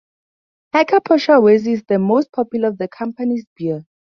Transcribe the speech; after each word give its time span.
Hacker-Pschorr 0.73 1.43
Weisse 1.43 1.67
is 1.67 1.83
the 1.83 1.99
most 1.99 2.31
popular 2.31 2.69
of 2.69 2.79
the 2.79 2.87
company's 2.87 3.45
beers. 3.55 3.85